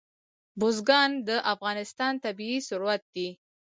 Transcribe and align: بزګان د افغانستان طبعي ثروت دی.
بزګان 0.59 1.11
د 1.27 1.29
افغانستان 1.53 2.13
طبعي 2.23 2.57
ثروت 2.67 3.01
دی. 3.13 3.27